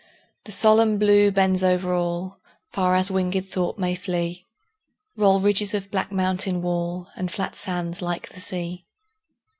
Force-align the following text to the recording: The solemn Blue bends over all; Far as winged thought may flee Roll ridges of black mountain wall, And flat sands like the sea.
The 0.45 0.51
solemn 0.51 0.97
Blue 0.97 1.29
bends 1.29 1.63
over 1.63 1.93
all; 1.93 2.39
Far 2.73 2.95
as 2.95 3.11
winged 3.11 3.45
thought 3.47 3.77
may 3.77 3.93
flee 3.93 4.47
Roll 5.15 5.39
ridges 5.39 5.75
of 5.75 5.91
black 5.91 6.11
mountain 6.11 6.63
wall, 6.63 7.11
And 7.15 7.29
flat 7.29 7.53
sands 7.55 8.01
like 8.01 8.29
the 8.29 8.39
sea. 8.41 8.87